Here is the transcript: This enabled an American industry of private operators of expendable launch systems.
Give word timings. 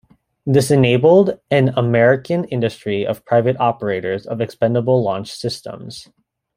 This 0.47 0.71
enabled 0.71 1.39
an 1.51 1.75
American 1.77 2.45
industry 2.45 3.05
of 3.05 3.23
private 3.23 3.55
operators 3.59 4.25
of 4.25 4.41
expendable 4.41 5.03
launch 5.03 5.31
systems. 5.31 6.09